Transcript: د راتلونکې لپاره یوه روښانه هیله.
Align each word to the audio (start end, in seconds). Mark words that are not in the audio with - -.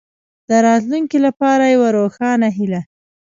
د 0.49 0.51
راتلونکې 0.65 1.17
لپاره 1.25 1.63
یوه 1.75 1.89
روښانه 1.97 2.47
هیله. 2.57 2.81